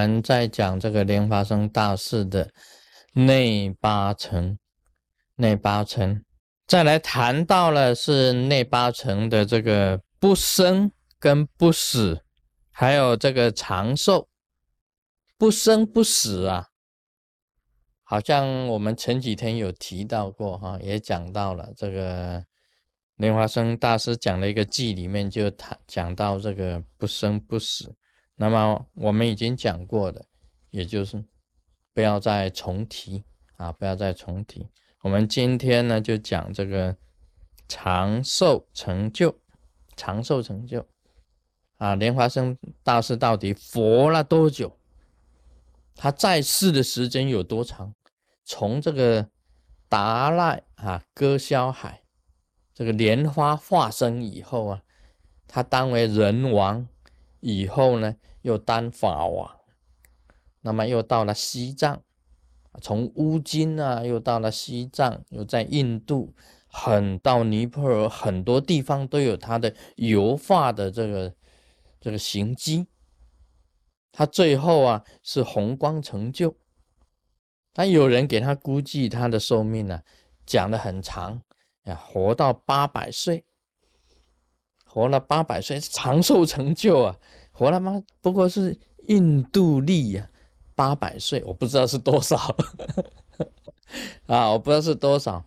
[0.00, 2.50] 我们在讲这个莲花生大士的
[3.12, 4.58] 内八层，
[5.36, 6.24] 内八层，
[6.66, 12.24] 再来谈到了是内八层的这个不生跟不死，
[12.70, 14.26] 还有这个长寿，
[15.36, 16.68] 不生不死啊。
[18.02, 22.42] 好像我们前几天有提到过哈，也讲到了这个
[23.16, 27.94] 莲花生大师讲了一个记，里面就谈讲到这个不生不死。
[28.40, 30.24] 那么我们已经讲过的，
[30.70, 31.22] 也就是
[31.92, 33.22] 不要再重提
[33.56, 34.66] 啊，不要再重提。
[35.02, 36.96] 我们今天呢就讲这个
[37.68, 39.38] 长寿成就，
[39.94, 40.88] 长寿成就
[41.76, 44.74] 啊，莲花生大师到底活了多久？
[45.94, 47.94] 他在世的时间有多长？
[48.46, 49.28] 从这个
[49.86, 52.04] 达赖啊，割肖海，
[52.72, 54.82] 这个莲花化身以后啊，
[55.46, 56.88] 他当为人王
[57.40, 59.50] 以后呢，又当法王，
[60.60, 62.02] 那么又到了西藏，
[62.80, 66.34] 从乌金啊，又到了西藏，又在印度，
[66.66, 71.34] 很到尼泊尔，很多地方都有他的油画的这个
[72.00, 72.86] 这个行迹。
[74.12, 76.56] 他最后啊，是红光成就。
[77.72, 80.02] 但有人给他估计他的寿命呢，
[80.44, 81.40] 讲的很长
[81.84, 83.44] 呀，活到八百岁，
[84.84, 87.16] 活了八百岁，长寿成就啊，
[87.60, 88.02] 活了吗？
[88.22, 88.74] 不过是
[89.08, 90.30] 印度历呀，
[90.74, 92.56] 八百岁，我不知道是多少
[94.24, 95.44] 啊，我不知道是多少。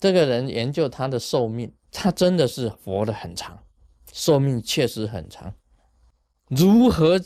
[0.00, 3.56] 这个人研究他的寿命，他真的是活得很长，
[4.12, 5.54] 寿命确实很长。
[6.48, 7.20] 如何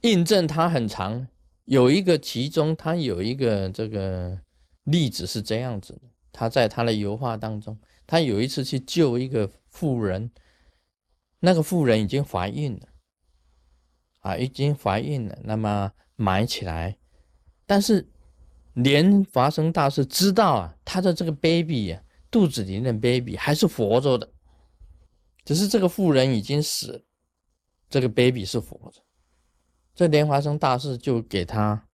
[0.00, 1.28] 印证他很长？
[1.66, 4.36] 有一个其中，他有一个这个
[4.82, 6.00] 例子是这样子的：
[6.32, 10.32] 他在他的油画当中，他有一次去救一个妇人，
[11.38, 12.88] 那个妇人已经怀孕了，
[14.24, 16.96] 啊，已经怀孕了，那么埋起来，
[17.66, 18.08] 但是
[18.72, 24.32] 莲华生大师知道啊，他的这个 baby 啊，肚子里的 baby 还是活着的，
[25.44, 27.02] 只是这个妇人已经死了，
[27.90, 29.02] 这个 baby 是活着。
[29.94, 31.86] 这莲花生大师就给他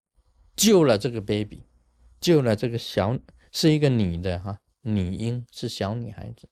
[0.54, 1.66] 救了这个 baby，
[2.20, 3.18] 救了这个小
[3.50, 6.48] 是一个女的哈，女婴是小女孩子，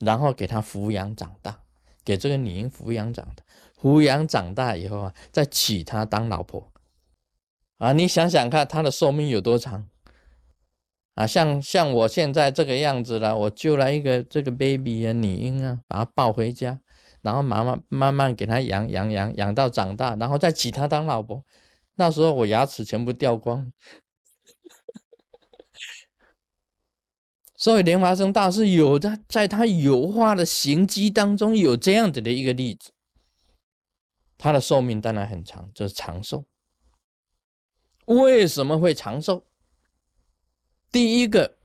[0.00, 1.62] 然后给她抚养长大，
[2.04, 3.44] 给这个女婴抚养长大，
[3.80, 6.70] 抚养长大以后啊，再娶她当老婆
[7.78, 9.88] 啊，你想想看她的寿命有多长
[11.14, 11.26] 啊？
[11.26, 16.80] 像像我现在这个样子了，我救了一个这个 baby 啊，女婴啊，把她抱回家。
[17.22, 21.44] 然后慢慢慢慢给她养养养养到长大，然后再娶她当老婆。
[21.96, 23.70] 那时候我牙齿全部掉光。
[27.56, 32.90] 所以莲花生大师有的在他油画的行迹当中有这样子的一个例子，
[34.42, 36.46] 他的寿命当然很长，就是长寿。
[38.06, 39.44] 为什么会长寿？
[40.90, 41.58] 第一个，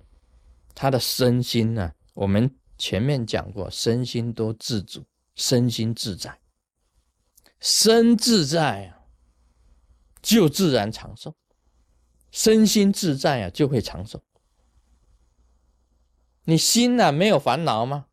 [0.75, 5.05] 他的身心呢，我们前面讲过，身心都自主。
[5.35, 6.39] 身心自在，
[7.59, 9.03] 身自在啊，
[10.21, 11.31] 就自然长寿；
[12.31, 14.21] 身心自在啊，就会长寿。
[16.43, 18.07] 你心呢没有烦恼吗？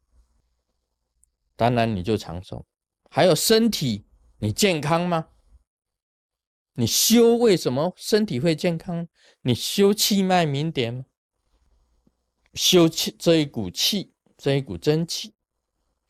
[1.56, 2.64] 当然你就长寿。
[3.08, 4.06] 还有身体，
[4.42, 5.28] 你健康吗？
[6.72, 9.06] 你修为什么身体会健康？
[9.42, 11.04] 你修气脉明点吗？
[12.52, 15.32] 修气这一股气，这一股真气。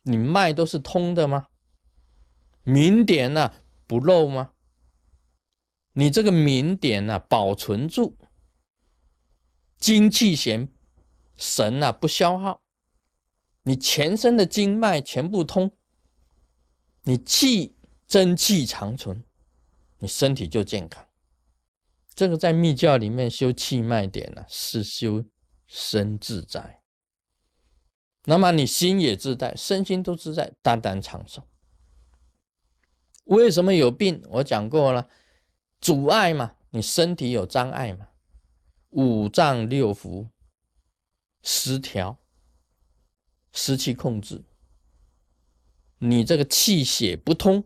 [0.05, 1.49] 你脉都是通的吗？
[2.63, 3.53] 明点呢
[3.87, 4.55] 不漏吗？
[5.93, 8.17] 你这个明点呢保存住，
[9.77, 10.73] 精气神
[11.37, 12.63] 神呐不消耗，
[13.65, 15.77] 你全身的经脉全部通，
[17.03, 17.77] 你气
[18.13, 19.25] 真气长存，
[19.97, 21.09] 你身体就健康。
[22.15, 25.25] 这个在密教里面修气脉点呢，是修
[25.67, 26.83] 身自在。
[28.25, 31.43] 那么你心也自在，身心都自在，单单长寿。
[33.25, 34.23] 为什么有病？
[34.29, 35.09] 我讲过了，
[35.81, 38.09] 阻碍嘛，你身体有障碍嘛，
[38.91, 40.29] 五脏六腑
[41.43, 42.19] 失调，
[43.55, 44.45] 失气控制，
[45.97, 47.65] 你这个气血不通，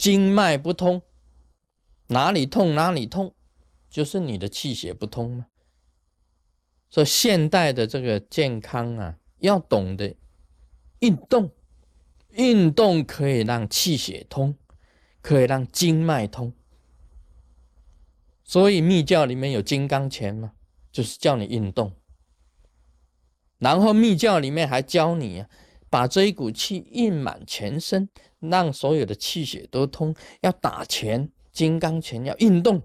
[0.00, 1.02] 经脉不通，
[2.06, 3.34] 哪里痛哪里痛，
[3.90, 5.46] 就是你的气血不通嘛。
[6.88, 9.18] 所以现代的这个健康啊。
[9.40, 10.16] 要懂得
[10.98, 11.50] 运动，
[12.28, 14.54] 运动可以让气血通，
[15.22, 16.52] 可以让经脉通。
[18.44, 20.52] 所以密教里面有金刚拳嘛，
[20.92, 21.94] 就是叫你运动。
[23.56, 25.46] 然后密教里面还教你，
[25.90, 28.08] 把这一股气运满全身，
[28.38, 30.14] 让所有的气血都通。
[30.40, 32.82] 要打拳，金刚拳要运动，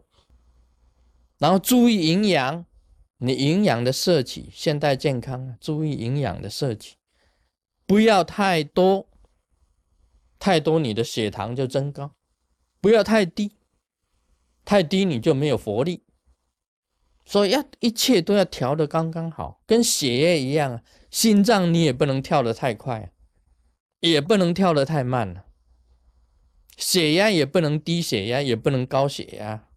[1.38, 2.66] 然后注意营养，
[3.20, 6.96] 你营养的摄取，现代健康，注意营养的摄取，
[7.86, 9.08] 不要太多，
[10.40, 12.16] 太多你的血糖就增高，
[12.82, 13.52] 不要太低，
[14.66, 16.05] 太低你就没有活力。
[17.26, 23.12] 所以要一切都要调的刚刚好，跟血液一样啊，心脏你也不能跳得太快，
[24.00, 25.46] 也不能跳得太慢了，
[26.78, 29.68] 血压也不能低血压，也不能高血压。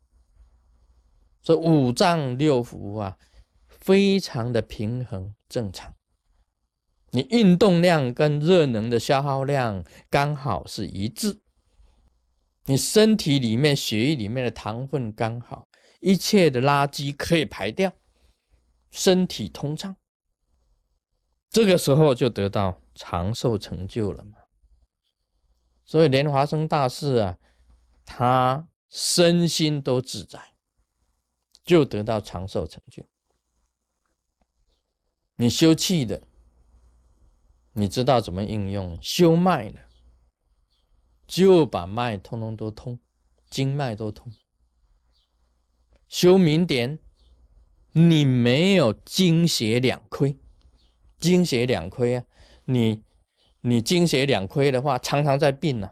[1.43, 3.17] 所以五脏六腑啊，
[3.67, 5.95] 非常的平衡正常。
[7.13, 11.41] 你运动量跟热能的消耗量刚好是一致，
[12.67, 15.68] 你身体里面血液里面的糖分刚好。
[16.01, 17.93] 一切的垃圾可以排掉，
[18.91, 19.97] 身体通畅，
[21.51, 24.39] 这个时候就得到长寿成就了嘛。
[25.85, 27.39] 所以莲华生大师啊，
[28.05, 30.53] 他身心都自在，
[31.65, 33.05] 就得到长寿成就。
[35.37, 36.23] 你修气的，
[37.73, 39.81] 你知道怎么应用；修脉的，
[41.27, 42.99] 就把脉通通都通，
[43.49, 44.33] 经脉都通。
[46.09, 46.99] 修明点，
[47.93, 50.39] 你没有精血两亏，
[51.19, 52.25] 精血两亏啊！
[52.65, 53.03] 你
[53.61, 55.91] 你精血两亏的话，常常在病呢。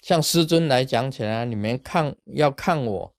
[0.00, 3.14] 像师尊来讲起来，你们看要看我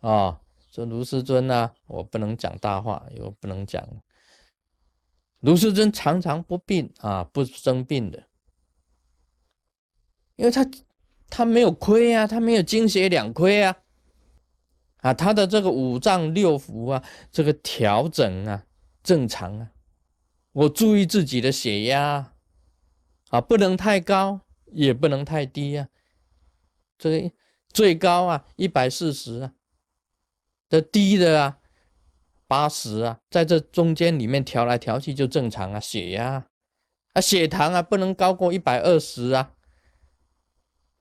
[0.00, 0.40] 啊，
[0.70, 3.88] 说卢师尊啊，我不能讲大话，又不能讲。
[5.40, 8.24] 卢师尊常常不病啊，不生病的，
[10.36, 10.68] 因为他
[11.30, 13.76] 他没有亏啊，他没有精血两亏啊。
[14.98, 18.64] 啊，他的这个五脏六腑啊，这个调整啊，
[19.02, 19.70] 正常啊。
[20.52, 22.32] 我注意自己的血压
[23.30, 24.40] 啊，不能太高，
[24.72, 25.88] 也不能太低啊。
[26.98, 27.32] 最
[27.72, 29.52] 最高啊，一百四十啊，
[30.68, 31.58] 这低的啊，
[32.48, 35.78] 八十啊，在这中间里面调来调去就正常啊。
[35.78, 36.48] 血压
[37.12, 39.54] 啊，血糖啊，不能高过一百二十啊。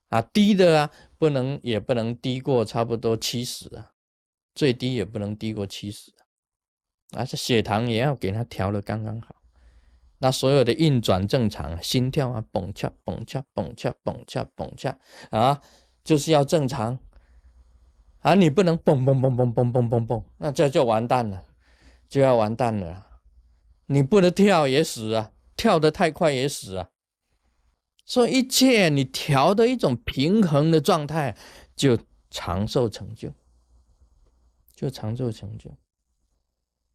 [0.10, 0.92] 啊，低的啊。
[1.20, 3.94] 不能也不能低过差不多七十啊，
[4.54, 6.12] 最低也不能低过七十
[7.14, 9.36] 啊，这血糖也要给它调的刚刚好。
[10.20, 14.96] 那所有的运转正常，心跳啊，蹦恰蹦恰蹦恰蹦恰蹦恰
[15.32, 15.60] 啊，
[16.04, 17.00] 就是要正常
[18.20, 21.46] 啊，你不能蹦蹦蹦蹦蹦蹦蹦蹦，那这就完蛋了，
[22.08, 23.08] 就要完蛋了。
[23.88, 26.90] 你不能跳也死啊，跳得太快也死啊。
[28.08, 31.36] 所以一切你调的一种平衡的状态，
[31.76, 32.00] 就
[32.30, 33.34] 长寿成就，
[34.74, 35.70] 就长寿成就。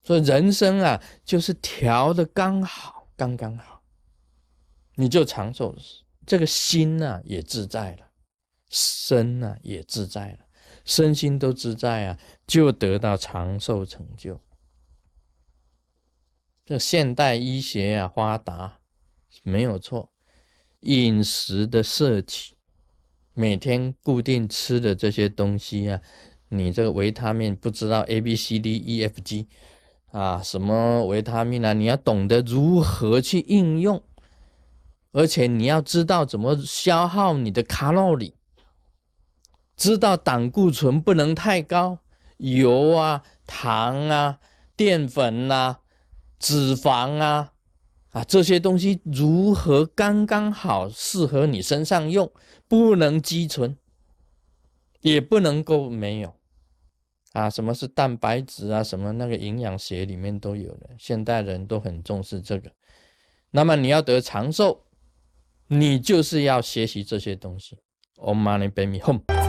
[0.02, 3.82] 所以人生啊，就是调的刚好，刚刚好，
[4.94, 5.76] 你就长寿。
[6.24, 8.06] 这个心呢也自在了，
[8.70, 10.38] 身呢也自在了，
[10.84, 14.40] 身心都自在啊，就得到长寿成就。
[16.64, 18.80] 这现代医学啊发达，
[19.42, 20.11] 没有错。
[20.82, 22.54] 饮食的摄取，
[23.34, 26.00] 每天固定吃的这些东西啊，
[26.48, 29.48] 你这个维他命不知道 A B C D E F G
[30.10, 34.02] 啊，什么维他命啊，你要懂得如何去应用，
[35.12, 38.34] 而且你要知道怎么消耗你的卡路里，
[39.76, 41.98] 知道胆固醇不能太高，
[42.38, 44.40] 油啊、糖啊、
[44.76, 45.80] 淀粉啊、
[46.38, 47.52] 脂肪啊。
[48.12, 52.30] 啊，这些东西如何刚刚好适合你身上用？
[52.68, 53.76] 不能积存，
[55.00, 56.34] 也不能够没有。
[57.32, 58.82] 啊，什么是蛋白质啊？
[58.82, 62.70] 什么那个营养学里面都有的，现代人都很重视这个。
[63.50, 64.84] 那么你要得长寿，
[65.68, 67.78] 你就是要学习这些东西。
[68.16, 69.41] Om Mani Padme Hum。